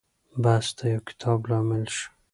بحث 0.43 0.67
د 0.77 0.79
يو 0.93 1.01
کتاب 1.09 1.39
لامل 1.49 1.83
شو. 1.95 2.05